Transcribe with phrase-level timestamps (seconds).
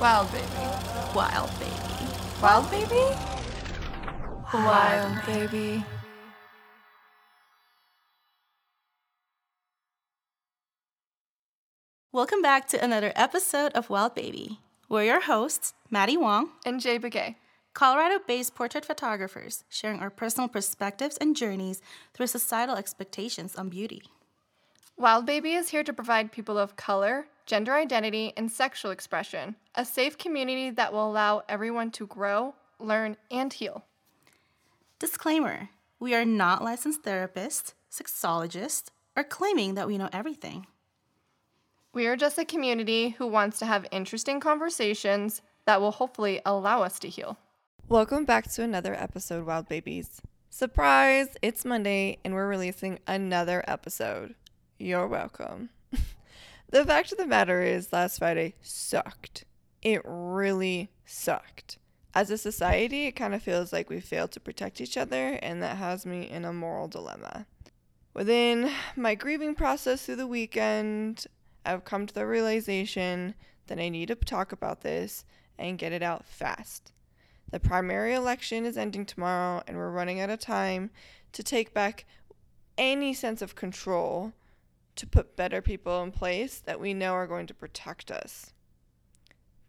[0.00, 0.44] Wild baby.
[1.14, 1.72] Wild baby.
[2.40, 3.16] Wild baby?
[4.54, 5.84] Wild baby.
[12.12, 14.60] Welcome back to another episode of Wild Baby.
[14.88, 17.36] We're your hosts, Maddie Wong, And Jay Begay.
[17.74, 21.82] Colorado based portrait photographers, sharing our personal perspectives and journeys
[22.14, 24.02] through societal expectations on beauty.
[25.00, 29.84] Wild Baby is here to provide people of color, gender identity, and sexual expression a
[29.84, 33.84] safe community that will allow everyone to grow, learn, and heal.
[34.98, 35.68] Disclaimer
[36.00, 40.66] We are not licensed therapists, sexologists, or claiming that we know everything.
[41.92, 46.82] We are just a community who wants to have interesting conversations that will hopefully allow
[46.82, 47.38] us to heal.
[47.88, 50.20] Welcome back to another episode, Wild Babies.
[50.50, 51.28] Surprise!
[51.40, 54.34] It's Monday and we're releasing another episode.
[54.80, 55.70] You're welcome.
[56.70, 59.44] the fact of the matter is, last Friday sucked.
[59.82, 61.78] It really sucked.
[62.14, 65.60] As a society, it kind of feels like we failed to protect each other, and
[65.64, 67.46] that has me in a moral dilemma.
[68.14, 71.26] Within my grieving process through the weekend,
[71.66, 73.34] I've come to the realization
[73.66, 75.24] that I need to talk about this
[75.58, 76.92] and get it out fast.
[77.50, 80.90] The primary election is ending tomorrow, and we're running out of time
[81.32, 82.04] to take back
[82.76, 84.34] any sense of control
[84.98, 88.52] to put better people in place that we know are going to protect us.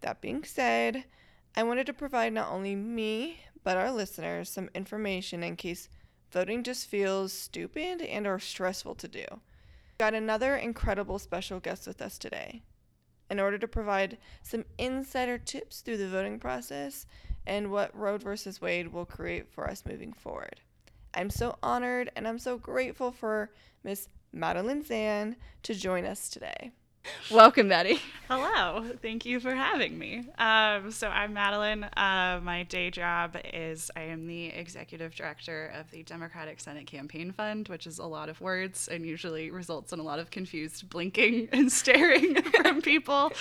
[0.02, 1.06] That being said,
[1.56, 5.88] I wanted to provide not only me, but our listeners some information in case
[6.32, 9.26] voting just feels stupid and or stressful to do.
[10.00, 12.64] Got another incredible special guest with us today.
[13.30, 17.06] In order to provide some insider tips through the voting process
[17.46, 20.62] and what Roe versus Wade will create for us moving forward.
[21.14, 23.52] I'm so honored and I'm so grateful for
[23.84, 26.72] Miss Madeline Zann to join us today.
[27.32, 28.02] Welcome, Maddie.
[28.28, 28.86] Hello.
[29.02, 30.24] Thank you for having me.
[30.38, 31.84] Um, so I'm Madeline.
[31.84, 37.32] Uh, my day job is I am the executive director of the Democratic Senate Campaign
[37.32, 40.90] Fund, which is a lot of words and usually results in a lot of confused
[40.92, 43.32] blinking and staring from people.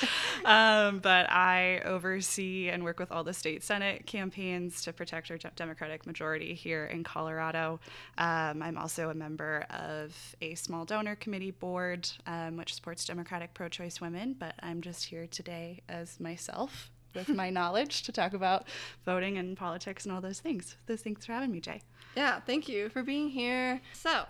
[0.47, 5.37] Um, but I oversee and work with all the state Senate campaigns to protect our
[5.37, 7.79] Democratic majority here in Colorado.
[8.17, 13.48] Um, I'm also a member of a small donor committee board, um, which supports Democratic
[13.55, 18.33] pro choice women, but I'm just here today as myself with my knowledge to talk
[18.33, 18.67] about
[19.05, 20.77] voting and politics and all those things.
[20.87, 21.83] Those thanks for having me, Jay.
[22.17, 23.81] Yeah, thank you for being here.
[23.93, 24.25] So,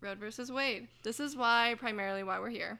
[0.00, 0.88] Roe versus Wade.
[1.02, 2.78] This is why, primarily, why we're here.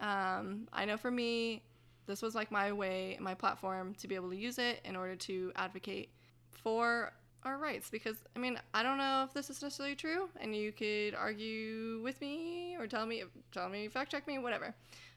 [0.00, 1.62] Um, I know for me,
[2.06, 5.16] this was like my way, my platform to be able to use it in order
[5.16, 6.10] to advocate
[6.50, 7.12] for
[7.46, 7.88] our rights.
[7.90, 12.00] Because I mean, I don't know if this is necessarily true, and you could argue
[12.02, 14.74] with me or tell me, tell me, fact check me, whatever.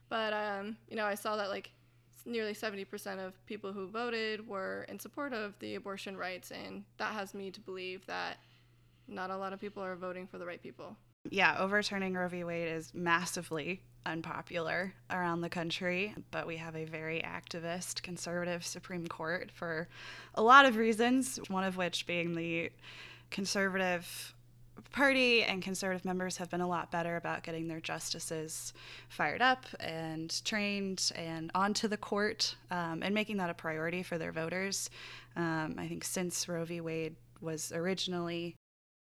[0.07, 1.71] But um, you know, I saw that like
[2.25, 7.13] nearly 70% of people who voted were in support of the abortion rights, and that
[7.13, 8.37] has me to believe that
[9.07, 10.95] not a lot of people are voting for the right people.
[11.29, 12.43] Yeah, overturning Roe v.
[12.43, 19.07] Wade is massively unpopular around the country, but we have a very activist conservative Supreme
[19.07, 19.87] Court for
[20.35, 22.71] a lot of reasons, one of which being the
[23.29, 24.33] conservative
[24.91, 28.73] party and conservative members have been a lot better about getting their justices
[29.09, 34.17] fired up and trained and onto the court um, and making that a priority for
[34.17, 34.89] their voters.
[35.35, 36.81] Um, I think since Roe v.
[36.81, 38.55] Wade was originally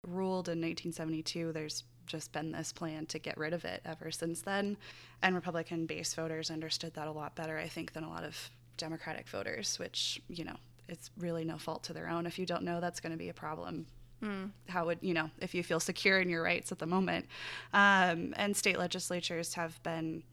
[0.07, 4.43] ruled in 1972, there's just been this plan to get rid of it ever since
[4.43, 4.77] then.
[5.23, 8.51] And Republican base voters understood that a lot better, I think, than a lot of
[8.77, 10.57] Democratic voters, which, you know,
[10.89, 12.27] it's really no fault to their own.
[12.27, 13.87] If you don't know that's going to be a problem,
[14.23, 14.51] mm.
[14.69, 17.27] how would, you know, if you feel secure in your rights at the moment?
[17.73, 20.25] Um, and state legislatures have been,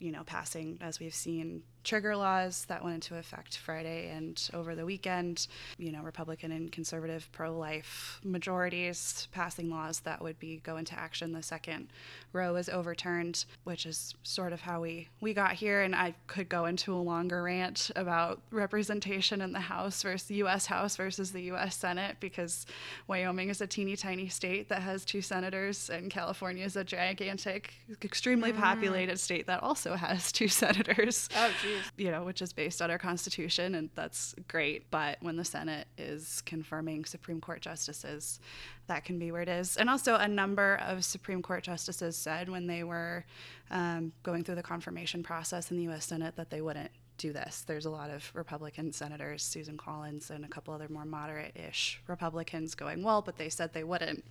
[0.00, 4.74] you know, passing, as we've seen, trigger laws that went into effect Friday and over
[4.74, 5.46] the weekend.
[5.78, 10.98] You know, Republican and conservative pro life majorities passing laws that would be go into
[10.98, 11.88] action the second
[12.32, 15.82] Roe is overturned, which is sort of how we, we got here.
[15.82, 20.36] And I could go into a longer rant about representation in the House versus the
[20.36, 20.66] U.S.
[20.66, 21.76] House versus the U.S.
[21.76, 22.66] Senate because
[23.08, 27.74] Wyoming is a teeny tiny state that has two senators, and California is a gigantic,
[28.02, 28.58] extremely mm.
[28.58, 31.28] populated state that also has two senators.
[31.36, 34.90] Oh, geez you know, which is based on our Constitution, and that's great.
[34.90, 38.40] But when the Senate is confirming Supreme Court justices,
[38.86, 39.76] that can be where it is.
[39.76, 43.24] And also, a number of Supreme Court justices said when they were
[43.70, 46.06] um, going through the confirmation process in the U.S.
[46.06, 47.64] Senate that they wouldn't do this.
[47.66, 52.00] There's a lot of Republican senators, Susan Collins, and a couple other more moderate ish
[52.06, 54.24] Republicans going, well, but they said they wouldn't.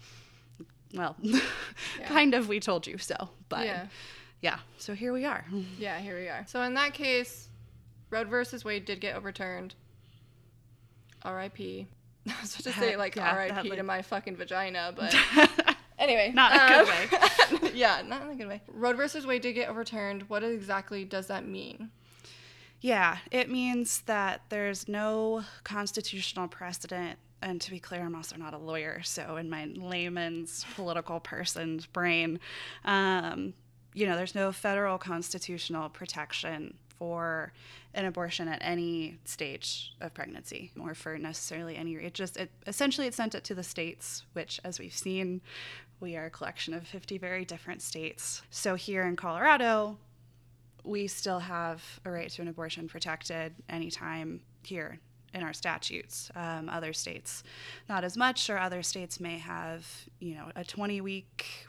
[0.93, 1.39] Well, yeah.
[2.07, 3.29] kind of, we told you so.
[3.47, 3.65] But.
[3.65, 3.87] Yeah
[4.41, 5.45] yeah, so here we are.
[5.79, 6.45] Yeah, here we are.
[6.47, 7.47] So in that case,
[8.09, 9.75] Roe versus Wade did get overturned.
[11.23, 11.87] R.I.P.
[12.27, 13.53] I was about to say like Yeah, R.I.P.
[13.55, 15.15] that, to like- my fucking vagina, but
[15.99, 17.71] anyway, Not in a good way.
[17.73, 18.61] yeah, not in a good way.
[18.67, 20.23] Roe versus Wade did get overturned.
[20.29, 21.89] What exactly does that mean?
[22.81, 27.19] Yeah, it means that there's no constitutional precedent.
[27.41, 29.01] And to be clear, I'm also not a lawyer.
[29.03, 32.39] So, in my layman's political person's brain,
[32.85, 33.53] um,
[33.99, 37.51] you know, there's no federal constitutional protection for
[37.93, 43.07] an abortion at any stage of pregnancy or for necessarily any it just it essentially
[43.07, 45.41] it sent it to the states which as we've seen
[45.99, 49.97] we are a collection of 50 very different states so here in colorado
[50.83, 54.99] we still have a right to an abortion protected anytime here
[55.33, 56.31] in our statutes.
[56.35, 57.43] Um, other states,
[57.87, 59.85] not as much, or other states may have,
[60.19, 61.67] you know, a 20 week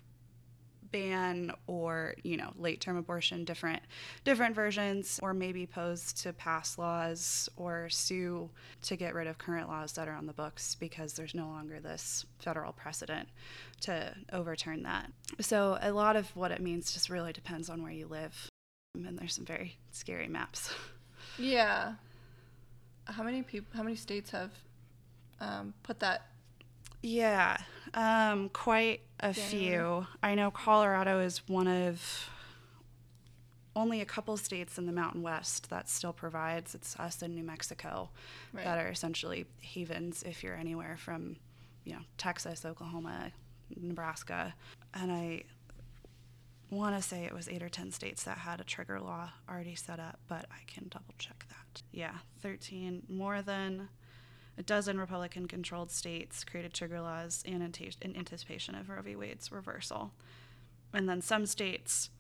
[0.93, 3.83] ban or you know late term abortion different
[4.25, 8.49] different versions or maybe pose to pass laws or sue
[8.83, 11.81] to get rid of current laws that are on the books because there's no longer
[11.81, 13.29] this federal precedent
[13.81, 15.11] to overturn that
[15.41, 18.51] so a lot of what it means just really depends on where you live
[18.95, 20.75] and there's some very scary maps.
[21.39, 21.95] Yeah.
[23.05, 23.71] How many people?
[23.75, 24.51] How many states have
[25.41, 26.27] um, put that?
[27.03, 27.57] Yeah,
[27.95, 30.07] um, quite a few.
[30.23, 32.29] I know Colorado is one of
[33.77, 36.75] only a couple states in the Mountain West that still provides.
[36.75, 38.11] It's us and New Mexico
[38.53, 38.65] Right.
[38.65, 41.37] that are essentially havens if you're anywhere from,
[41.85, 43.31] you know, Texas, Oklahoma,
[43.81, 44.55] Nebraska.
[44.93, 45.45] And I
[46.71, 49.75] want to say it was eight or 10 states that had a trigger law already
[49.77, 51.83] set up, but I can double check that.
[51.93, 53.89] Yeah, 13, more than
[54.61, 59.17] a dozen Republican controlled states created trigger laws in, anticipation of Roe v.
[59.17, 60.13] Wade's reversal.
[60.93, 62.11] And then some states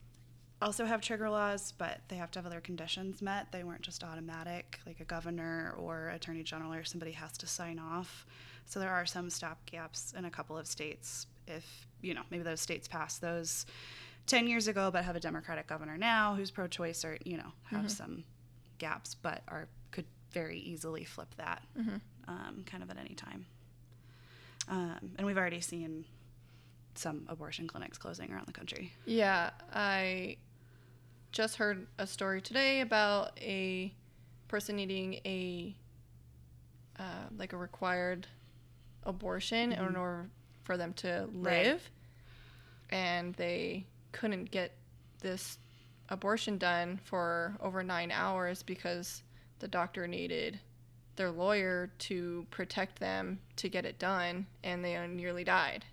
[0.62, 3.52] also have trigger laws, but they have to have other conditions met.
[3.52, 7.78] They weren't just automatic, like a governor or attorney general or somebody has to sign
[7.78, 8.24] off.
[8.64, 11.26] So there are some stopgaps in a couple of states.
[11.46, 13.66] If, you know, maybe those states passed those
[14.28, 17.52] 10 years ago, but have a Democratic governor now who's pro choice or, you know,
[17.64, 17.88] have mm-hmm.
[17.88, 18.24] some
[18.78, 21.96] gaps, but are could very easily flip that mm-hmm.
[22.30, 23.44] Um, kind of at any time.
[24.68, 26.04] Um, and we've already seen
[26.94, 28.92] some abortion clinics closing around the country.
[29.04, 30.36] Yeah, I
[31.32, 33.92] just heard a story today about a
[34.48, 35.74] person needing a
[36.98, 37.02] uh,
[37.36, 38.26] like a required
[39.04, 40.28] abortion in order
[40.64, 41.66] for them to Right.
[41.66, 41.90] live,
[42.90, 44.72] and they couldn't get
[45.20, 45.58] this
[46.10, 49.22] abortion done for over nine hours because
[49.60, 50.58] the doctor needed
[51.16, 55.84] their lawyer to protect them to get it done, and they nearly died.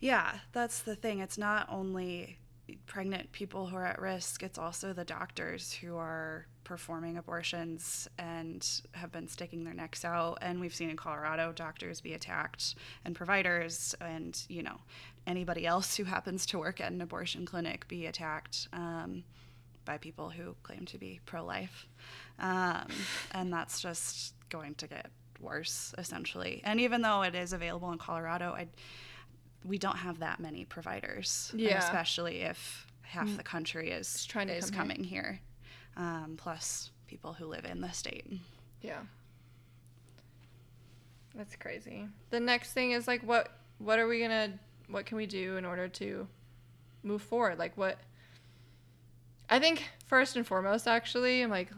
[0.00, 1.20] Yeah, that's the thing.
[1.20, 2.38] It's not only
[2.86, 8.66] pregnant people who are at risk, it's also the doctors who are performing abortions and
[8.92, 10.38] have been sticking their necks out.
[10.42, 12.74] And we've seen in Colorado doctors be attacked
[13.04, 14.76] and providers and, you know,
[15.26, 19.24] anybody else who happens to work at an abortion clinic be attacked um,
[19.88, 21.86] by people who claim to be pro life.
[22.38, 22.88] Um,
[23.32, 25.06] and that's just going to get
[25.40, 26.60] worse, essentially.
[26.62, 28.68] And even though it is available in Colorado, I
[29.64, 31.78] we don't have that many providers, Yeah.
[31.78, 34.94] especially if half the country is trying to is come here.
[34.96, 35.40] coming here,
[35.96, 38.26] Um, plus people who live in the state.
[38.82, 39.00] Yeah.
[41.34, 42.06] That's crazy.
[42.30, 43.48] The next thing is like what
[43.78, 44.58] what are we going to
[44.88, 46.26] what can we do in order to
[47.02, 47.58] move forward?
[47.58, 47.98] Like what
[49.50, 51.70] I think first and foremost actually, I'm like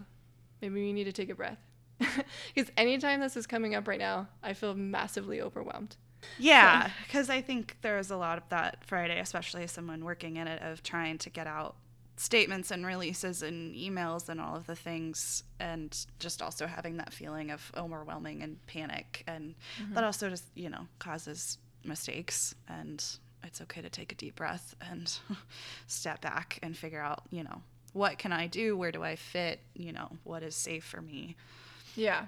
[0.61, 1.59] maybe we need to take a breath.
[2.55, 5.95] Cuz anytime this is coming up right now, I feel massively overwhelmed.
[6.37, 10.37] Yeah, because I think there was a lot of that Friday, especially as someone working
[10.37, 11.75] in it, of trying to get out
[12.17, 17.11] statements and releases and emails and all of the things, and just also having that
[17.13, 19.23] feeling of overwhelming and panic.
[19.27, 19.93] And mm-hmm.
[19.95, 22.53] that also just, you know, causes mistakes.
[22.67, 23.03] And
[23.43, 25.11] it's okay to take a deep breath and
[25.87, 27.61] step back and figure out, you know,
[27.93, 28.77] what can I do?
[28.77, 29.59] Where do I fit?
[29.73, 31.35] You know, what is safe for me?
[31.95, 32.25] Yeah.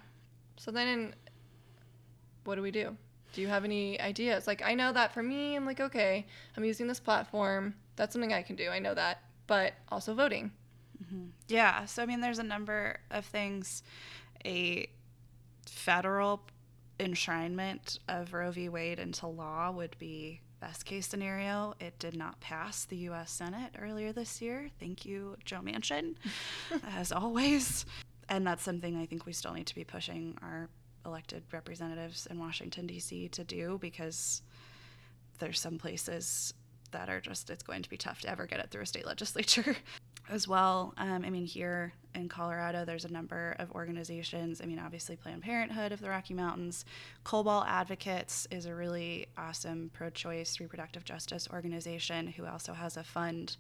[0.58, 1.16] So then in,
[2.44, 2.96] what do we do?
[3.34, 4.46] Do you have any ideas?
[4.46, 7.76] Like I know that for me, I'm like, okay, I'm using this platform.
[7.96, 8.70] That's something I can do.
[8.70, 9.22] I know that.
[9.48, 10.52] But also voting.
[11.04, 11.26] Mm-hmm.
[11.48, 13.84] Yeah, so I mean, there's a number of things.
[14.46, 14.88] A
[15.68, 16.42] federal
[17.00, 18.70] enshrinement of Roe v.
[18.70, 21.74] Wade into law would be best case scenario.
[21.82, 23.32] It did not pass the U.S.
[23.32, 24.70] Senate earlier this year.
[24.80, 26.16] Thank you, Joe Manchin,
[26.96, 27.86] as always.
[28.30, 30.70] And that's something I think we still need to be pushing our
[31.06, 33.28] elected representatives in Washington, D.C.
[33.28, 34.42] to do because
[35.40, 36.54] there's some places
[36.92, 39.06] that are just, it's going to be tough to ever get it through a state
[39.06, 39.76] legislature.
[40.30, 40.94] as well.
[40.98, 44.62] Um, I mean, here in Colorado, there's a number of organizations.
[44.62, 46.86] I mean, obviously, Planned Parenthood of the Rocky Mountains.
[47.24, 53.04] Cobalt Advocates is a really awesome pro choice reproductive justice organization who also has a
[53.04, 53.58] fund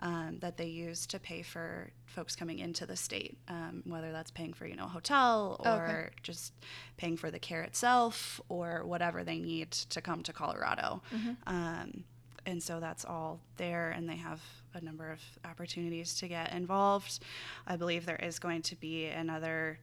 [0.00, 4.30] um, that they use to pay for folks coming into the state, um, whether that's
[4.30, 6.08] paying for, you know, a hotel or Okay.
[6.22, 6.52] just
[6.98, 11.02] paying for the care itself or whatever they need to come to Colorado.
[11.46, 12.04] Um,
[12.46, 14.40] and so that's all there, and they have
[14.74, 17.20] a number of opportunities to get involved.
[17.66, 19.78] I believe there is going to be another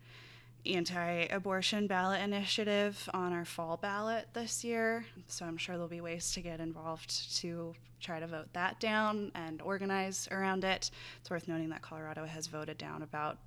[0.65, 5.06] anti abortion ballot initiative on our fall ballot this year.
[5.27, 9.32] So I'm sure there'll be ways to get involved to try to vote that down
[9.36, 10.91] and organize around it.
[11.20, 13.38] It's worth noting that Colorado has voted down about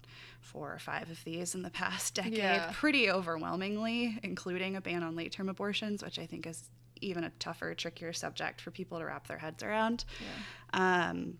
[0.41, 2.71] four or five of these in the past decade, Yeah.
[2.73, 6.69] pretty overwhelmingly, including a ban on late term abortions, which I think is
[7.01, 10.05] even a tougher, trickier subject for people to wrap their heads around.
[10.73, 11.39] Um,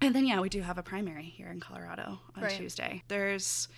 [0.00, 2.50] and then, yeah, we do have a primary here in Colorado on Right.
[2.52, 3.02] Tuesday.
[3.08, 3.68] There's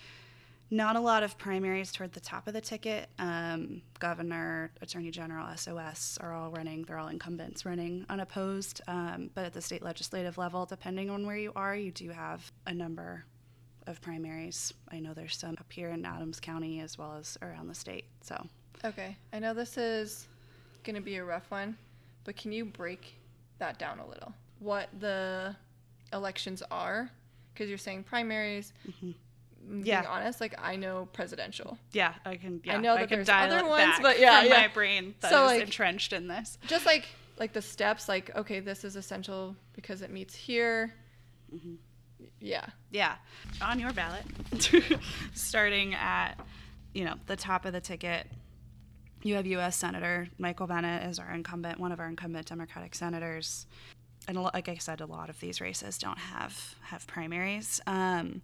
[0.71, 3.07] not a lot of primaries toward the top of the ticket.
[3.19, 6.83] Um, governor, attorney general, SOS are all running.
[6.83, 8.81] They're all incumbents running unopposed.
[8.87, 12.51] Um, but at the state legislative level, depending on where you are, you do have
[12.65, 13.25] a number
[13.85, 14.73] of primaries.
[14.91, 18.05] I know there's some up here in Adams County as well as around the state.
[18.21, 18.47] So,
[18.83, 20.27] Okay, I know this is
[20.85, 21.77] gonna be a rough one,
[22.23, 23.15] but can you break
[23.59, 24.33] that down a little?
[24.59, 25.55] What the
[26.13, 27.09] elections are?
[27.53, 28.71] Because you're saying primaries.
[29.01, 29.15] Mm,
[29.83, 30.01] Yeah.
[30.01, 31.77] Being honest, like I know presidential.
[31.91, 32.61] yeah, I can.
[32.63, 34.61] Yeah, know I that there's other ones, but yeah, yeah.
[34.61, 36.57] my brain that is So, like- entrenched in this.
[36.67, 37.05] Just like
[37.39, 40.93] like the steps, like okay, this is essential because it meets here.
[41.53, 41.73] Mm-hmm.
[42.39, 42.65] Yeah.
[42.91, 43.15] Yeah,
[43.61, 44.23] on your ballot,
[45.33, 46.35] starting at
[46.93, 48.27] you know the top of the ticket,
[49.25, 49.75] you have U.S.
[49.75, 53.65] Senator Michael Bennet is our incumbent, one of our incumbent Democratic senators,
[54.27, 57.81] and like I said, a lot of these races don't have have primaries.
[57.87, 58.43] Um,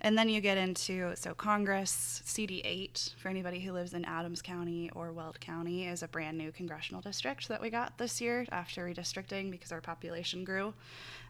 [0.00, 4.88] and then you get into so Congress CD8 for anybody who lives in Adams County
[4.94, 8.86] or Weld County is a brand new congressional district that we got this year after
[8.86, 10.74] redistricting because our population grew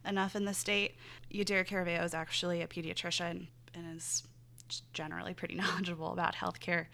[0.06, 0.96] enough in the state.
[1.32, 4.24] Yadira Caraveo is actually a pediatrician and is
[4.92, 6.86] generally pretty knowledgeable about healthcare.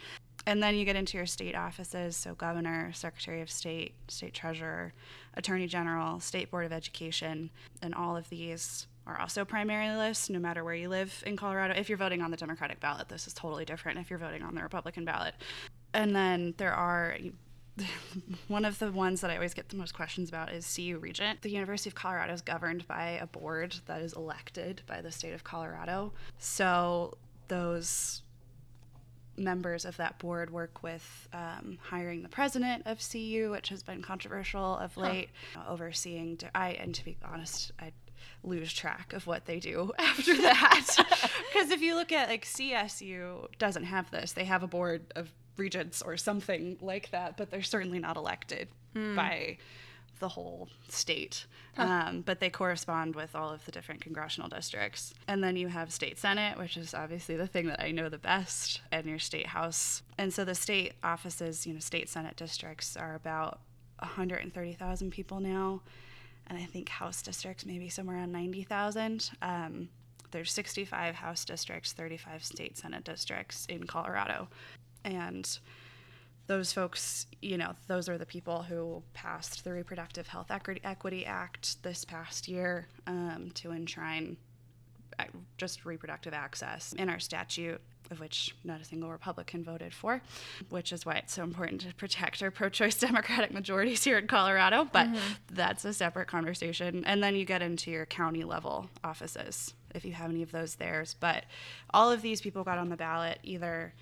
[0.46, 4.94] And then you get into your state offices, so governor, secretary of state, state treasurer,
[5.34, 7.50] attorney general, state board of education,
[7.82, 11.74] and all of these are also primary lists no matter where you live in Colorado.
[11.76, 14.54] If you're voting on the Democratic ballot, this is totally different if you're voting on
[14.54, 15.34] the Republican ballot.
[15.92, 17.16] And then there are
[18.48, 21.42] one of the ones that I always get the most questions about is CU Regent.
[21.42, 25.34] The University of Colorado is governed by a board that is elected by the state
[25.34, 26.12] of Colorado.
[26.38, 27.16] So
[27.48, 28.22] those
[29.38, 34.02] members of that board work with um, hiring the president of CU, which has been
[34.02, 35.31] controversial of late,
[35.69, 36.38] overseeing.
[36.55, 37.93] I and to be honest, I
[38.43, 40.87] lose track of what they do after that.
[41.52, 44.33] Because if you look at like CSU, doesn't have this.
[44.33, 48.69] They have a board of regents or something like that, but they're certainly not elected
[49.14, 49.57] by
[50.18, 51.46] the whole state.
[51.78, 55.12] Um, but they correspond with all of the different congressional districts.
[55.28, 58.18] And then you have state senate, which is obviously the thing that I know the
[58.18, 60.02] best, and your state house.
[60.16, 63.61] And so the state offices, you know, state senate districts are about
[63.99, 65.82] 130,000 people now.
[66.46, 69.30] And I think house districts maybe somewhere around 90,000.
[69.42, 69.88] Um,
[70.30, 74.49] there's 65 house districts, 35 state senate districts in Colorado.
[75.04, 75.58] And
[76.46, 81.82] those folks, you know, those are the people who passed the Reproductive Health Equity, Act
[81.82, 84.36] this past year um, to enshrine
[85.18, 85.24] uh,
[85.56, 90.20] just reproductive access in our statute, of which not a single Republican voted for,
[90.68, 94.26] which is why it's so important to protect our pro choice Democratic majorities here in
[94.26, 94.88] Colorado.
[94.92, 95.08] But
[95.50, 97.04] that's a separate conversation.
[97.06, 100.76] And then you get into your county level offices, if you have any of those
[100.76, 101.04] there.
[101.18, 101.44] But
[101.92, 103.94] all of these people got on the ballot either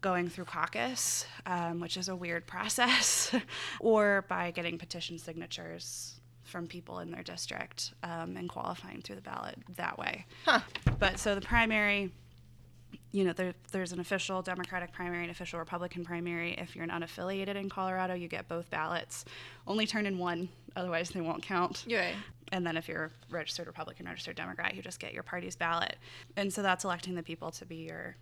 [0.00, 3.34] going through caucus, um, which is a weird process,
[3.80, 9.22] or by getting petition signatures from people in their district um, and qualifying through the
[9.22, 10.26] ballot that way.
[10.98, 12.12] But so the primary,
[13.12, 16.52] you know, there, there's an official Democratic primary and official Republican primary.
[16.52, 19.24] If you're an unaffiliated in Colorado, you get both ballots.
[19.66, 21.84] Only turn in one, otherwise they won't count.
[21.86, 22.10] Yeah.
[22.52, 25.96] And then if you're registered Republican, registered Democrat, you just get your party's ballot.
[26.36, 28.16] And so that's electing the people to be your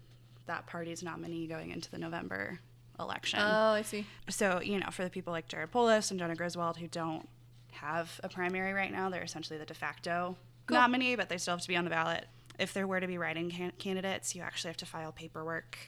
[0.47, 2.59] that party's nominee going into the November
[2.99, 3.39] election.
[3.41, 4.07] Oh, I see.
[4.29, 7.29] so, you know, for the people like Jared Polis and Jena Griswold who don't
[7.73, 10.77] have a primary right now, they're essentially the de facto Cool.
[10.77, 12.27] nominee, but they still have to be on the ballot.
[12.59, 15.79] If there were to be writing can- candidates, you actually have to file paperwork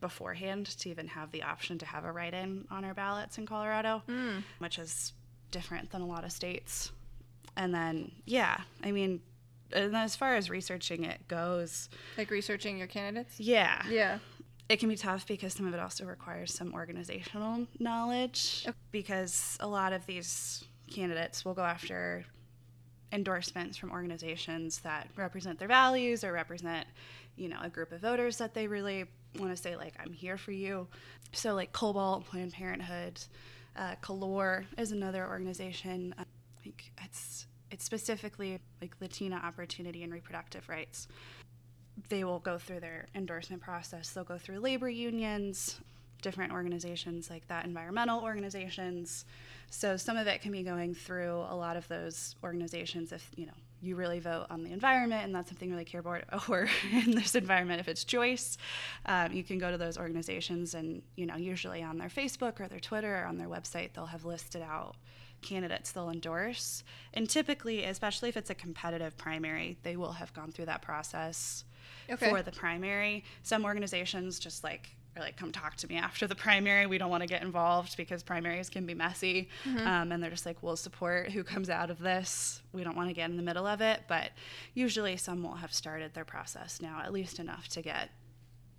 [0.00, 4.02] beforehand to even have the option to have a write-in on our ballots in Colorado,
[4.06, 4.38] hmm.
[4.58, 5.12] which is
[5.50, 6.90] different than a lot of states.
[7.56, 9.20] And then, yeah, I mean,
[9.72, 11.88] and as far as researching it goes,
[12.18, 13.40] like researching your candidates.
[13.40, 14.18] Yeah, yeah,
[14.68, 18.64] it can be tough because some of it also requires some organizational knowledge.
[18.66, 18.76] Okay.
[18.90, 22.24] Because a lot of these candidates will go after
[23.12, 26.86] endorsements from organizations that represent their values or represent,
[27.36, 29.04] you know, a group of voters that they really
[29.38, 30.88] want to say like I'm here for you.
[31.32, 33.20] So like Cobalt, Planned Parenthood,
[33.76, 36.14] uh, COLOR is another organization.
[36.18, 36.24] I
[36.62, 41.08] think it's it's specifically like Latina opportunity and reproductive rights.
[42.08, 44.10] They will go through their endorsement process.
[44.10, 45.80] They'll go through labor unions,
[46.20, 49.24] different organizations like that, environmental organizations.
[49.70, 53.46] So some of it can be going through a lot of those organizations if, you
[53.46, 56.68] know, you really vote on the environment and that's something you really care about or
[56.92, 58.56] in this environment if it's choice
[59.06, 62.68] um, you can go to those organizations and you know usually on their facebook or
[62.68, 64.94] their twitter or on their website they'll have listed out
[65.42, 66.84] candidates they'll endorse.
[67.14, 71.64] And typically especially if it's a competitive primary they will have gone through that process
[72.10, 72.30] okay.
[72.30, 73.24] for the primary.
[73.42, 76.86] Some organizations just like or like come talk to me after the primary.
[76.86, 79.48] We don't want to get involved because primaries can be messy.
[79.64, 79.86] Mm-hmm.
[79.86, 82.62] um, and they're just like we'll support who comes out of this.
[82.72, 84.02] We don't want to get in the middle of it.
[84.08, 84.30] But
[84.74, 88.10] usually some will have started their process now at least enough to get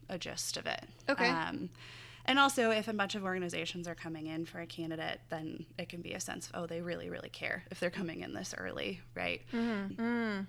[0.10, 0.84] a gist of it.
[1.10, 1.30] Okay.
[1.30, 1.70] Um,
[2.26, 5.90] and also if a bunch of organizations are coming in for a candidate then it
[5.90, 8.54] can be a sense of oh they really really care if they're coming in this
[8.58, 10.02] early right mm-hmm.
[10.02, 10.46] mm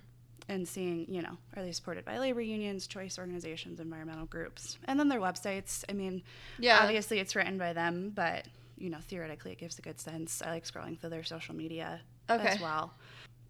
[0.48, 4.98] and seeing, you know, are they supported by labor unions, choice organizations, environmental groups, and
[4.98, 5.84] then their websites.
[5.88, 6.22] I mean,
[6.58, 10.42] yeah, obviously it's written by them, but you know, theoretically it gives a good sense.
[10.44, 12.48] I like scrolling through their social media okay.
[12.48, 12.92] as well,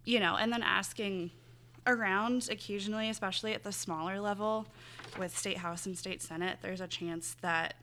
[0.05, 1.31] you know, and then asking
[1.87, 4.65] around occasionally, especially at the smaller level
[5.19, 7.75] with state house and state senate, there's a chance that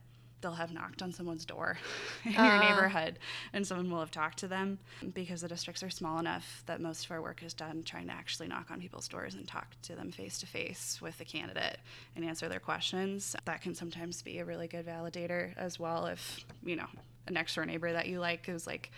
[0.43, 1.77] they'll have knocked on someone's door
[2.25, 2.43] in uh.
[2.43, 3.17] your neighborhood
[3.53, 4.77] and someone will have talked to them
[5.13, 8.13] because the districts are small enough that most of our work is done trying to
[8.13, 11.77] actually knock on people's doors and talk to them face to face with the candidate
[12.15, 13.35] and answer their questions.
[13.45, 16.87] That can sometimes be a really good validator as well if, you know,
[17.27, 18.91] a next door neighbor that you like is like,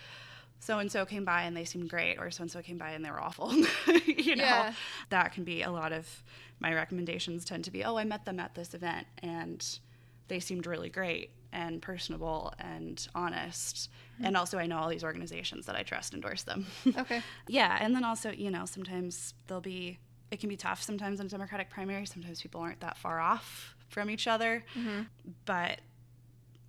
[0.59, 2.91] so and so came by and they seemed great, or so and so came by
[2.91, 3.53] and they were awful.
[4.05, 4.73] you know, yeah.
[5.09, 6.23] that can be a lot of
[6.59, 9.79] my recommendations tend to be, oh, I met them at this event and
[10.27, 13.89] they seemed really great and personable and honest.
[14.15, 14.25] Mm-hmm.
[14.25, 16.67] And also, I know all these organizations that I trust endorse them.
[16.97, 17.21] Okay.
[17.47, 17.77] yeah.
[17.81, 19.99] And then also, you know, sometimes they'll be,
[20.31, 22.05] it can be tough sometimes in a Democratic primary.
[22.05, 24.63] Sometimes people aren't that far off from each other.
[24.77, 25.03] Mm-hmm.
[25.45, 25.79] But,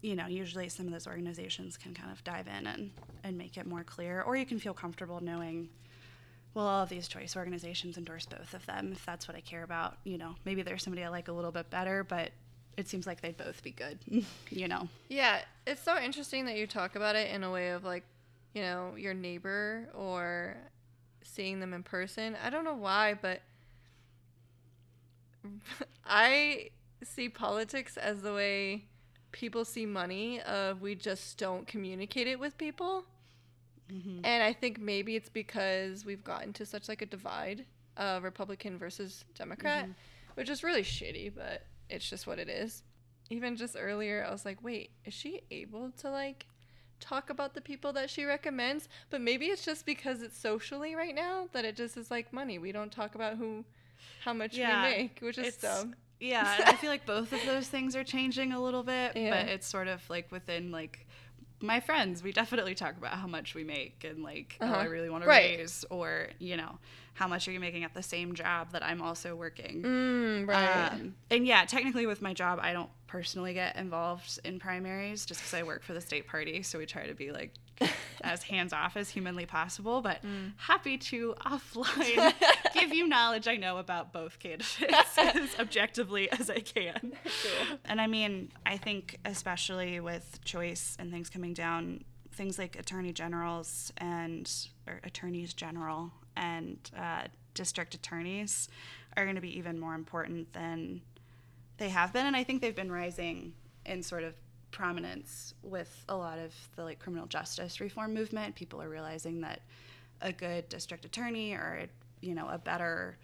[0.02, 2.90] you know, usually some of those organizations can kind of dive in and,
[3.24, 4.22] and make it more clear.
[4.22, 5.68] Or you can feel comfortable knowing
[6.54, 9.62] well, all of these choice organizations endorse both of them if that's what I care
[9.62, 9.98] about.
[10.04, 12.30] You know, maybe there's somebody I like a little bit better, but
[12.76, 13.98] it seems like they'd both be good,
[14.50, 14.88] you know?
[15.08, 18.04] Yeah, it's so interesting that you talk about it in a way of like,
[18.54, 20.56] you know, your neighbor or
[21.22, 22.36] seeing them in person.
[22.42, 23.40] I don't know why, but
[26.06, 26.70] I
[27.02, 28.84] see politics as the way
[29.32, 33.04] people see money of we just don't communicate it with people.
[33.92, 34.24] Mm-hmm.
[34.24, 37.64] And I think maybe it's because we've gotten to such like a divide
[37.96, 39.92] of Republican versus Democrat, mm-hmm.
[40.34, 42.82] which is really shitty, but it's just what it is.
[43.28, 46.46] Even just earlier, I was like, wait, is she able to like
[47.00, 48.88] talk about the people that she recommends?
[49.10, 52.58] But maybe it's just because it's socially right now that it just is like money.
[52.58, 53.64] We don't talk about who,
[54.22, 55.94] how much yeah, we make, which is dumb.
[56.20, 59.30] Yeah, I feel like both of those things are changing a little bit, yeah.
[59.30, 61.06] but it's sort of like within like
[61.60, 64.74] my friends, we definitely talk about how much we make and like, uh-huh.
[64.76, 65.58] oh, I really want to right.
[65.58, 66.78] raise, or you know,
[67.16, 69.82] how much are you making at the same job that I'm also working?
[69.82, 70.92] Mm, right.
[70.92, 75.40] Um, and yeah, technically with my job, I don't personally get involved in primaries just
[75.40, 76.62] because I work for the state party.
[76.62, 77.54] So we try to be like
[78.20, 80.52] as hands off as humanly possible, but mm.
[80.58, 82.34] happy to offline
[82.74, 84.78] give you knowledge I know about both candidates
[85.18, 87.14] as objectively as I can.
[87.24, 87.78] Cool.
[87.86, 93.14] And I mean, I think especially with choice and things coming down, things like attorney
[93.14, 94.52] generals and
[94.86, 97.22] or attorneys general and uh,
[97.54, 98.68] district attorneys
[99.16, 101.00] are going to be even more important than
[101.78, 102.26] they have been.
[102.26, 104.34] And I think they've been rising in sort of
[104.70, 108.54] prominence with a lot of the like criminal justice reform movement.
[108.54, 109.60] People are realizing that
[110.20, 111.86] a good district attorney or
[112.20, 113.16] you know a better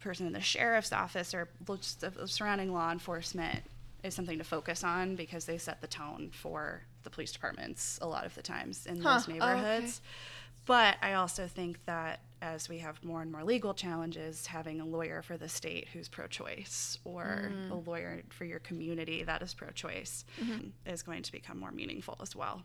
[0.00, 3.60] person in the sheriff's office or just the surrounding law enforcement
[4.04, 8.06] is something to focus on because they set the tone for the police departments a
[8.06, 9.14] lot of the times in huh.
[9.14, 9.60] those neighborhoods.
[9.60, 10.64] Oh, okay.
[10.66, 14.86] But I also think that as we have more and more legal challenges, having a
[14.86, 17.70] lawyer for the state who's pro choice or mm.
[17.70, 20.68] a lawyer for your community that is pro choice mm-hmm.
[20.86, 22.62] is going to become more meaningful as well.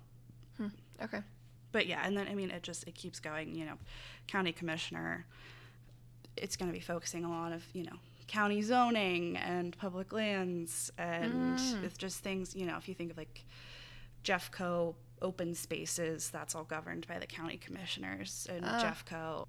[0.58, 0.68] Hmm.
[1.02, 1.22] Okay.
[1.72, 3.56] but yeah, and then I mean it just it keeps going.
[3.56, 3.78] You know,
[4.28, 5.26] county commissioner.
[6.38, 10.92] It's going to be focusing a lot of you know county zoning and public lands
[10.98, 11.84] and Mm.
[11.84, 12.56] it's just things.
[12.56, 13.44] You know, if you think of like
[14.24, 18.82] Jeffco open spaces, that's all governed by the county commissioners and Ah.
[18.84, 19.48] Jeffco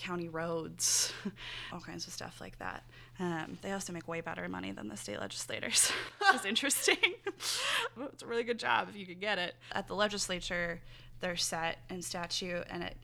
[0.00, 1.12] county roads,
[1.72, 2.82] all kinds of stuff like that.
[3.18, 5.92] Um, they also make way better money than the state legislators,
[6.34, 6.96] is interesting.
[7.26, 9.54] it's a really good job if you could get it.
[9.72, 10.80] At the legislature,
[11.20, 12.96] they're set in statute, and it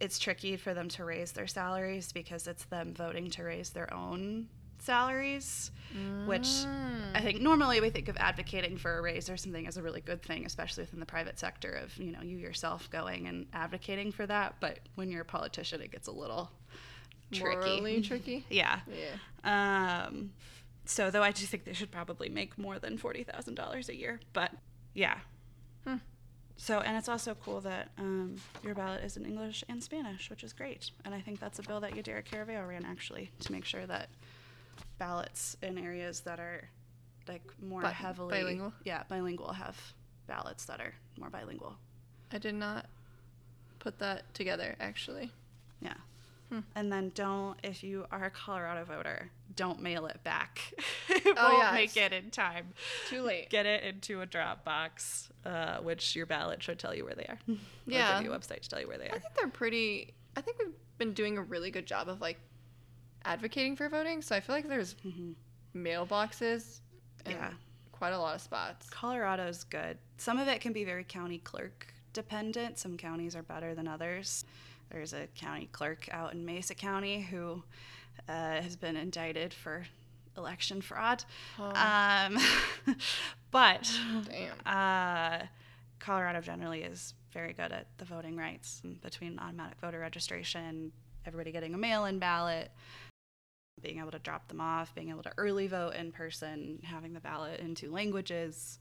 [0.00, 3.92] it's tricky for them to raise their salaries because it's them voting to raise their
[3.92, 4.48] own
[4.82, 5.70] salaries,
[6.26, 6.48] which
[7.14, 10.00] I think normally we think of advocating for a raise or something as a really
[10.00, 14.12] good thing, especially within the private sector of, you know, you yourself going and advocating
[14.12, 14.56] for that.
[14.60, 16.50] But when you're a politician, it gets a little
[17.32, 17.56] tricky.
[17.56, 18.44] Morally tricky.
[18.50, 18.80] Yeah.
[19.44, 20.06] Yeah.
[20.06, 20.32] Um,
[20.84, 23.96] so though I do think they should probably make more than forty thousand dollars a
[23.96, 24.52] year, but
[24.94, 25.18] yeah.
[25.86, 25.96] Hmm.
[26.56, 30.42] So and it's also cool that um, your ballot is in English and Spanish, which
[30.44, 30.90] is great.
[31.04, 34.10] And I think that's a bill that Yadira Caraveo ran actually to make sure that
[34.98, 36.68] ballots in areas that are
[37.28, 38.72] like more Bi- heavily bilingual?
[38.84, 39.78] yeah bilingual have
[40.26, 41.76] ballots that are more bilingual.
[42.32, 42.86] I did not
[43.78, 45.30] put that together actually.
[45.80, 45.94] Yeah.
[46.50, 46.60] Hmm.
[46.74, 50.60] And then don't, if you are a Colorado voter, don't mail it back.
[51.08, 51.74] it Oh, won't yes.
[51.74, 52.68] make it in time.
[53.08, 53.50] Too late.
[53.50, 57.24] Get it into a drop box, uh, which your ballot should tell you where they
[57.24, 57.38] are.
[57.48, 57.54] Or
[57.86, 58.18] Yeah.
[58.18, 59.14] give you a website to tell you where they are.
[59.14, 60.12] I think they're pretty.
[60.36, 62.38] I think we've been doing a really good job of like
[63.24, 64.22] advocating for voting.
[64.22, 65.34] So I feel like there's Mhm.
[65.74, 66.80] mailboxes.
[67.26, 67.52] in Yeah.
[67.92, 68.88] Quite a lot of spots.
[68.88, 69.98] Colorado's good.
[70.16, 72.78] Some of it can be very county clerk dependent.
[72.78, 74.44] Some counties are better than others.
[74.88, 77.62] There's a county clerk out in Mesa County who
[78.28, 79.86] uh, has been indicted for
[80.36, 81.24] election fraud.
[81.58, 82.38] Um,
[83.50, 83.90] but
[84.24, 84.56] damn.
[84.66, 85.46] uh,
[85.98, 90.90] Colorado generally is very good at the voting rights between automatic voter registration,
[91.26, 92.70] everybody getting a mail in ballot,
[93.82, 97.20] being able to drop them off, being able to early vote in person, having the
[97.20, 98.78] ballot in two languages.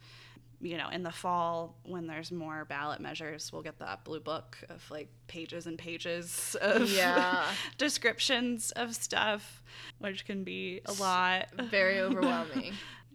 [0.61, 4.57] You know, in the fall, when there's more ballot measures, we'll get that blue book
[4.67, 7.45] of like pages and pages of Yeah.
[7.77, 9.63] descriptions of stuff,
[9.99, 11.47] which can be a lot.
[11.69, 12.73] Very overwhelming.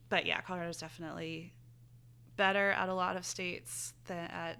[0.08, 1.52] but yeah, Colorado's definitely
[2.36, 4.58] better at a lot of states than at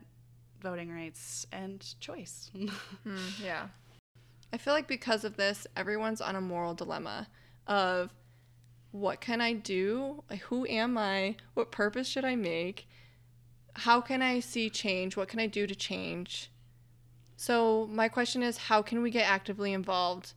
[0.61, 2.51] voting rights and choice.
[3.05, 3.69] Hmm, yeah.
[4.55, 7.27] I feel like because of this, everyone's on a moral dilemma
[7.67, 8.15] of
[8.93, 10.23] what can I do?
[10.31, 11.35] Like, who am I?
[11.55, 12.87] What purpose should I make?
[13.75, 15.17] How can I see change?
[15.17, 16.53] What can I do to change?
[17.37, 20.35] So, my question is how can we get actively involved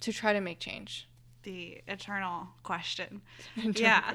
[0.00, 1.08] to try to make change?
[1.44, 3.22] the eternal question.
[3.56, 4.14] yeah.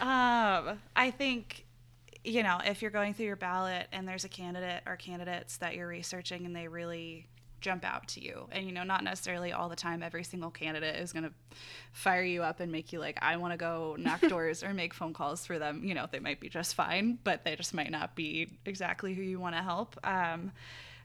[0.00, 1.66] Um, I think,
[2.24, 5.76] you know, if you're going through your ballot and there's a candidate or candidates that
[5.76, 7.28] you're researching and they really
[7.60, 10.96] jump out to you, and, you know, not necessarily all the time, every single candidate
[10.96, 11.32] is going to
[11.92, 14.94] fire you up and make you like, I want to go knock doors or make
[14.94, 15.82] phone calls for them.
[15.84, 19.22] You know, they might be just fine, but they just might not be exactly who
[19.22, 19.96] you want to help.
[20.04, 20.52] Um,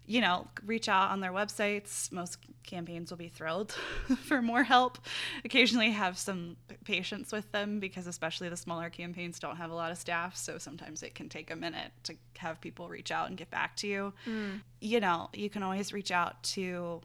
[0.05, 2.11] you know, reach out on their websites.
[2.11, 3.71] Most campaigns will be thrilled
[4.23, 4.97] for more help.
[5.45, 9.91] Occasionally have some patience with them because, especially the smaller campaigns, don't have a lot
[9.91, 10.35] of staff.
[10.35, 13.75] So sometimes it can take a minute to have people reach out and get back
[13.77, 14.13] to you.
[14.27, 14.61] Mm.
[14.81, 17.01] You know, you can always reach out to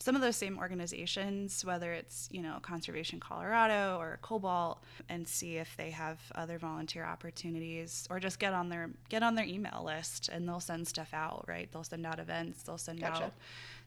[0.00, 5.56] some of those same organizations, whether it's, you know, Conservation Colorado or Cobalt, and see
[5.56, 9.82] if they have other volunteer opportunities or just get on their get on their email
[9.84, 11.68] list and they'll send stuff out, right?
[11.72, 13.24] They'll send out events, they'll send Gotcha.
[13.24, 13.32] out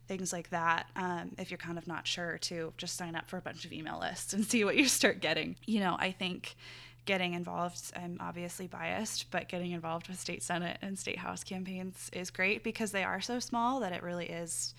[0.08, 0.88] things like that.
[0.95, 3.71] Um, if you're kind of not sure to just sign up for a bunch of
[3.71, 5.56] email lists and see what you start getting.
[5.65, 6.56] You know, I think
[7.06, 12.10] getting involved, I'm obviously biased, but getting involved with state senate and state house campaigns
[12.13, 14.76] is great because they are so small that it really is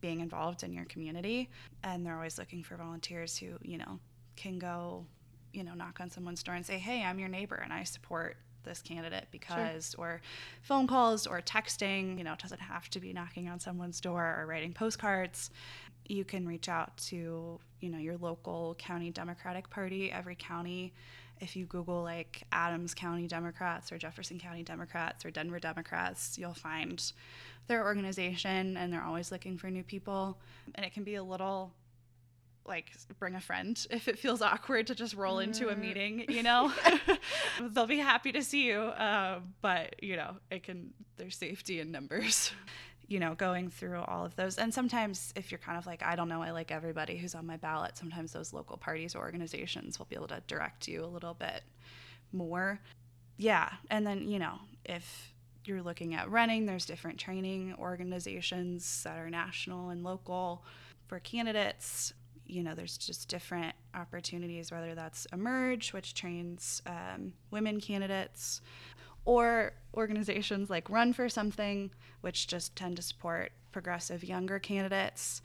[0.00, 1.50] being involved in your community.
[1.82, 3.98] And they're always looking for volunteers who you know
[4.36, 5.06] can go
[5.52, 8.36] you know knock on someone's door and say hey i'm your neighbor and i support
[8.66, 10.20] this candidate because or
[10.60, 14.36] phone calls or texting you know it doesn't have to be knocking on someone's door
[14.38, 15.50] or writing postcards.
[16.08, 20.12] You can reach out to you know your local county democratic party.
[20.12, 20.92] Every county
[21.40, 26.54] if you google like adams county democrats or jefferson county democrats or denver democrats you'll
[26.54, 27.12] find
[27.66, 30.38] their organization and they're always looking for new people.
[30.74, 31.72] And it can be a little
[32.64, 36.42] like bring a friend if it feels awkward to just roll into a meeting you
[36.42, 36.72] know?
[37.60, 41.92] They'll be happy to see you uh, but you know it can there's safety in
[41.92, 42.50] numbers
[43.08, 46.16] you know going through all of those and sometimes if you're kind of like i
[46.16, 49.98] don't know i like everybody who's on my ballot sometimes those local parties or organizations
[49.98, 51.62] will be able to direct you a little bit
[52.32, 52.80] more
[53.36, 55.32] yeah and then you know if
[55.66, 60.64] you're looking at running, there's different training organizations that are national and local
[61.06, 62.12] for candidates.
[62.46, 68.60] You know, there's just different opportunities, whether that's Emerge, which trains um, women candidates,
[69.26, 71.90] or organizations like Run for Something,
[72.22, 75.42] which just tend to support progressive younger candidates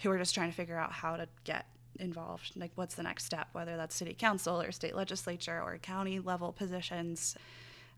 [0.00, 1.66] who are just trying to figure out how to get
[2.00, 2.52] involved.
[2.56, 6.52] Like, what's the next step, whether that's city council or state legislature or county level
[6.52, 7.36] positions.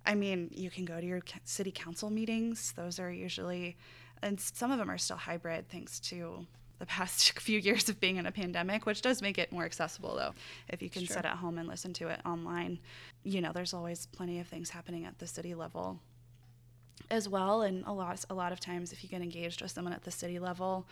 [0.05, 2.73] I mean, you can go to your city council meetings.
[2.77, 3.77] Those are usually,
[4.23, 6.47] and some of them are still hybrid thanks to
[6.79, 10.17] the past few years of being in a pandemic, which does make it more accessible
[10.17, 10.35] though.
[10.69, 11.17] If you can sure.
[11.17, 12.79] sit at home and listen to it online,
[13.25, 16.01] you know, there's always plenty of things happening at the city level
[17.11, 17.63] as well.
[17.63, 20.11] And a lot, a lot of times, if you get engaged with someone at the
[20.11, 20.87] city level,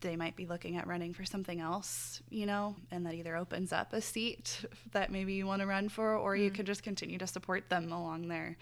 [0.00, 3.72] they might be looking at running for something else, you know, and that either opens
[3.72, 6.44] up a seat that maybe you want to run for, or mm.
[6.44, 8.56] you can just continue to support them along their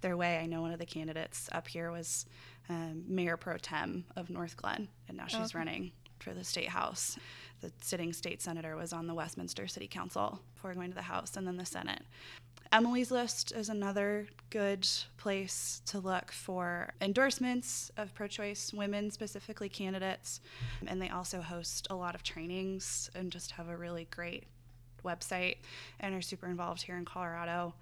[0.00, 0.38] their way.
[0.38, 2.26] I know one of the candidates up here was
[2.68, 5.58] um, Mayor Pro Tem of Northglenn, and now she's okay.
[5.58, 7.18] running for the state house.
[7.60, 11.36] The sitting state senator was on the Westminster City Council before going to the House
[11.36, 12.02] and then the Senate.
[12.70, 19.68] Emily's List is another good place to look for endorsements of pro choice women, specifically
[19.68, 20.40] candidates.
[20.86, 24.44] And they also host a lot of trainings and just have a really great
[25.04, 25.56] website
[26.00, 27.74] and are super involved here in Colorado.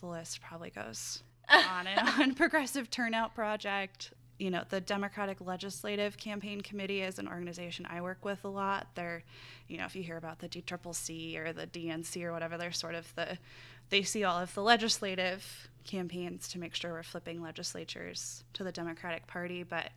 [0.00, 2.34] The list probably goes on and on.
[2.34, 8.24] Progressive Turnout Project, you know, the Democratic Legislative Campaign Committee is an organization I work
[8.24, 8.88] with a lot.
[8.94, 9.22] They're,
[9.68, 12.94] you know, if you hear about the DCCC or the DNC or whatever, they're sort
[12.94, 13.38] of the,
[13.90, 18.72] they see all of the legislative campaigns to make sure we're flipping legislatures to the
[18.72, 19.90] Democratic Party, but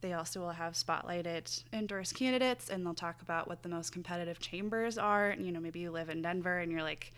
[0.00, 4.38] they also will have spotlighted endorsed candidates and they'll talk about what the most competitive
[4.38, 5.30] chambers are.
[5.30, 7.12] And, you know, maybe you live in Denver and you're like,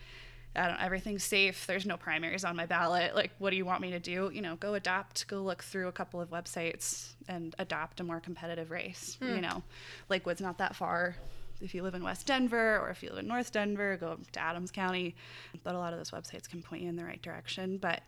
[0.55, 1.65] I don't everything's safe.
[1.65, 3.15] There's no primaries on my ballot.
[3.15, 4.29] Like, what do you want me to do?
[4.33, 8.19] You know, go adopt, go look through a couple of websites and adopt a more
[8.19, 9.17] competitive race.
[9.21, 9.35] Hmm.
[9.35, 9.63] You know,
[10.09, 11.15] Lakewood's not that far.
[11.61, 14.39] If you live in West Denver or if you live in North Denver, go to
[14.39, 15.15] Adams County.
[15.63, 17.77] But a lot of those websites can point you in the right direction.
[17.77, 18.01] But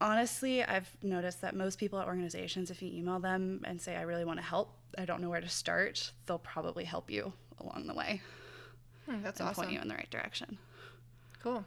[0.00, 4.02] honestly, I've noticed that most people at organizations, if you email them and say, I
[4.02, 7.86] really want to help, I don't know where to start, they'll probably help you along
[7.86, 8.20] the way.
[9.08, 9.64] Hmm, that's and awesome.
[9.64, 10.58] Point you in the right direction.
[11.46, 11.64] Cool.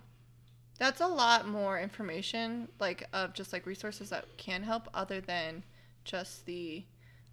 [0.78, 5.64] That's a lot more information, like of just like resources that can help, other than
[6.04, 6.84] just the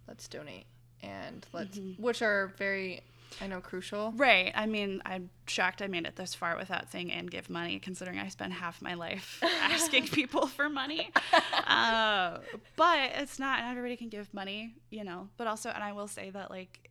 [0.07, 0.65] let's donate
[1.03, 2.01] and let's, mm-hmm.
[2.01, 3.01] which are very,
[3.41, 4.13] I know, crucial.
[4.15, 4.53] Right.
[4.55, 8.17] I mean, I'm shocked I made it this far without saying and give money, considering
[8.17, 11.11] I spend half my life asking people for money.
[11.67, 12.39] Uh,
[12.77, 15.27] but it's not, everybody can give money, you know.
[15.35, 16.86] But also, and I will say that like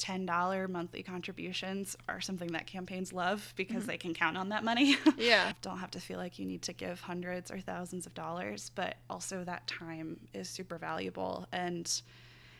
[0.00, 3.86] $10 monthly contributions are something that campaigns love because mm-hmm.
[3.86, 4.96] they can count on that money.
[5.18, 5.52] Yeah.
[5.60, 8.96] Don't have to feel like you need to give hundreds or thousands of dollars, but
[9.10, 11.46] also that time is super valuable.
[11.52, 11.90] And,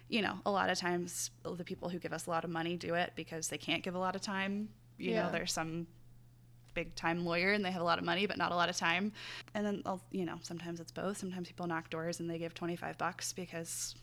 [0.09, 2.77] you know, a lot of times the people who give us a lot of money
[2.77, 4.69] do it because they can't give a lot of time.
[4.99, 5.23] You yeah.
[5.23, 5.87] know, there's some
[6.75, 8.77] big time lawyer and they have a lot of money but not a lot of
[8.77, 9.13] time.
[9.55, 11.17] And then, you know, sometimes it's both.
[11.17, 13.95] Sometimes people knock doors and they give 25 bucks because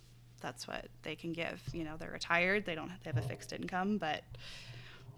[0.41, 1.61] that's what they can give.
[1.73, 4.23] You know, they're retired, they don't they have a fixed income, but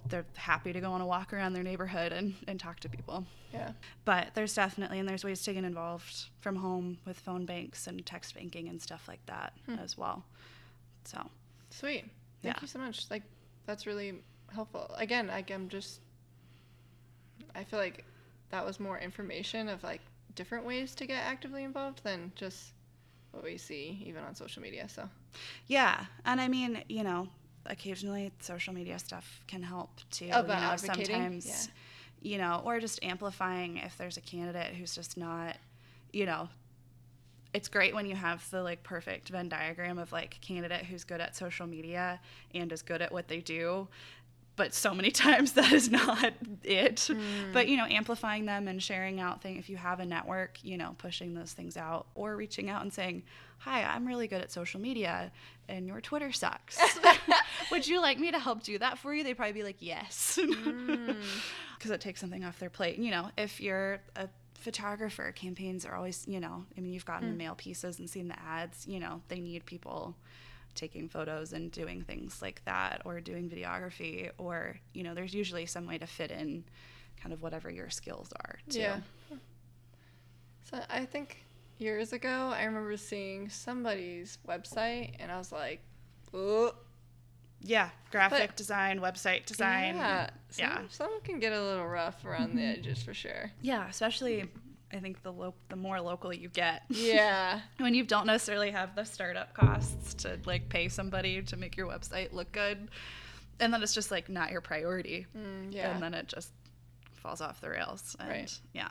[0.08, 3.26] they're happy to go on a walk around their neighborhood and, and talk to people.
[3.54, 3.72] Yeah.
[4.06, 8.06] But there's definitely, and there's ways to get involved from home with phone banks and
[8.06, 9.76] text banking and stuff like that hmm.
[9.76, 10.24] as well.
[11.04, 11.30] So.
[11.70, 12.06] Sweet.
[12.42, 12.62] Thank yeah.
[12.62, 13.12] you so much.
[13.12, 13.24] Like,
[13.66, 14.16] that's really
[14.54, 14.90] helpful.
[14.98, 16.00] Again, like, I'm just,
[17.54, 18.06] I feel like
[18.52, 20.02] that was more information of like
[20.36, 22.72] different ways to get actively involved than just
[23.32, 24.88] what we see even on social media.
[24.90, 25.08] So,
[25.68, 27.28] yeah, and I mean, you know,
[27.66, 30.30] occasionally social media stuff can help too.
[30.32, 31.48] About you know, sometimes,
[32.22, 32.32] yeah.
[32.32, 35.58] you know, or just amplifying if there's a candidate who's just not,
[36.12, 36.50] you know.
[37.52, 41.20] It's great when you have the like perfect Venn diagram of like candidate who's good
[41.20, 42.20] at social media
[42.54, 43.88] and is good at what they do,
[44.60, 46.98] but so many times that is not it.
[46.98, 47.54] Mm.
[47.54, 49.58] But you know, amplifying them and sharing out things.
[49.58, 52.92] If you have a network, you know, pushing those things out or reaching out and
[52.94, 53.24] saying,
[53.60, 55.32] "Hi, I'm really good at social media,
[55.70, 56.78] and your Twitter sucks.
[57.72, 60.38] Would you like me to help do that for you?" They'd probably be like, "Yes,"
[60.38, 61.92] because mm.
[61.92, 63.00] it takes something off their plate.
[63.00, 67.30] You know, if you're a photographer, campaigns are always, you know, I mean, you've gotten
[67.30, 67.32] mm.
[67.32, 68.86] the mail pieces and seen the ads.
[68.86, 70.18] You know, they need people
[70.76, 75.66] taking photos and doing things like that or doing videography or you know there's usually
[75.66, 76.64] some way to fit in
[77.22, 78.80] kind of whatever your skills are too.
[78.80, 79.00] yeah.
[80.64, 81.44] So i think
[81.78, 85.82] years ago i remember seeing somebody's website and i was like
[86.34, 86.74] oh
[87.62, 89.96] yeah graphic but, design website design.
[89.96, 90.82] Yeah some, yeah.
[90.90, 92.80] some can get a little rough around the mm-hmm.
[92.80, 93.52] edges for sure.
[93.62, 94.50] Yeah especially
[94.94, 97.60] I think the lo- the more local you get, Yeah.
[97.78, 101.88] when you don't necessarily have the startup costs to like pay somebody to make your
[101.88, 102.90] website look good,
[103.60, 105.92] and then it's just like not your priority, Mm, yeah.
[105.94, 106.50] and then it just
[107.14, 108.16] falls off the rails.
[108.20, 108.60] And Right.
[108.74, 108.90] yeah,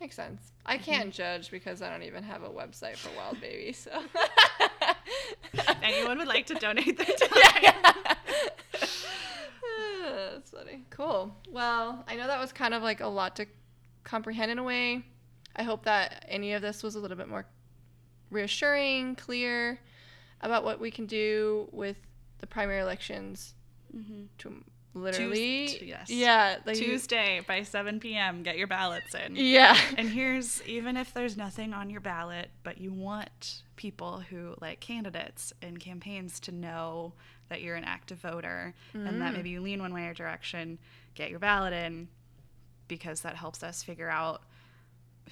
[0.00, 0.52] Makes sense.
[0.66, 3.90] I can't judge because I don't even have a website for Wild Baby, so.
[5.82, 7.62] anyone would like to donate their time.
[7.62, 7.92] Yeah,
[10.32, 10.84] That's funny.
[10.90, 11.34] Cool.
[11.50, 13.46] Well, I know that was kind of like a lot to
[14.04, 15.04] comprehend in a way.
[15.56, 17.46] I hope that any of this was a little bit more
[18.30, 19.78] reassuring, clear
[20.40, 21.96] about what we can do with
[22.38, 23.54] the primary elections
[23.94, 24.28] Mhm.
[24.38, 25.68] to literally.
[25.68, 26.10] Tues- yes.
[26.10, 26.58] Yeah.
[26.66, 28.42] Like, Tuesday by 7 p.m.
[28.42, 29.36] Get your ballots in.
[29.36, 29.76] Yeah.
[29.98, 34.80] And here's even if there's nothing on your ballot, but you want people who like
[34.80, 37.12] candidates and campaigns to know
[37.48, 40.78] that you're an active voter and that maybe you lean one way or direction,
[41.14, 42.08] get your ballot in
[42.96, 44.42] because that helps us figure out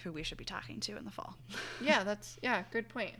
[0.02, 1.34] who we should be talking to in the fall.
[1.80, 3.14] yeah, that's yeah, good point.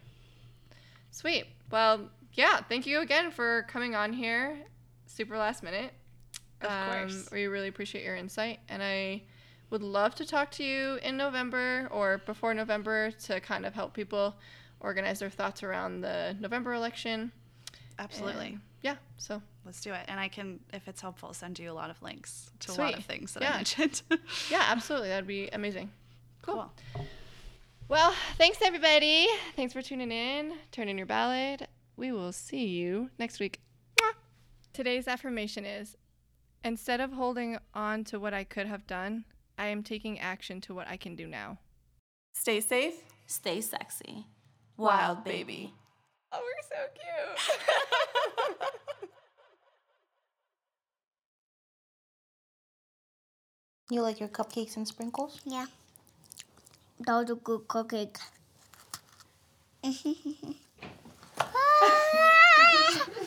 [1.11, 1.45] Sweet.
[1.71, 4.57] Well, yeah, thank you again for coming on here.
[5.07, 5.93] Super last minute.
[6.63, 7.29] Of um, course.
[7.31, 9.23] We really appreciate your insight and I
[9.69, 13.93] would love to talk to you in November or before November to kind of help
[13.93, 14.37] people
[14.81, 17.31] organize their thoughts around the November election.
[17.99, 18.47] Absolutely.
[18.47, 20.05] And, yeah, so Let's do it.
[20.09, 22.97] And I can, if it's helpful, send you a lot of links to a lot
[22.99, 23.53] of things that Yeah.
[23.53, 24.03] I mentioned.
[24.51, 25.09] yeah, absolutely.
[25.09, 25.91] That'd be amazing.
[26.43, 26.73] cool.
[27.89, 29.27] Well, thanks everybody.
[29.57, 30.55] Thanks for tuning in.
[30.73, 31.69] Turn in your ballot.
[31.97, 33.61] We will see you next week.
[34.01, 34.13] Mwah.
[34.73, 35.97] Today's affirmation is
[36.65, 39.25] instead of holding on to what I could have done,
[39.59, 41.59] I am taking action to what I can do now.
[42.33, 42.95] Stay safe.
[43.27, 44.25] Stay sexy.
[44.77, 45.43] Wild Wild baby.
[45.45, 45.75] baby.
[46.33, 47.59] Oh, we're so cute.
[53.91, 55.41] You like your cupcakes and sprinkles?
[55.45, 55.67] Yeah.
[57.01, 58.19] That was a good cupcake.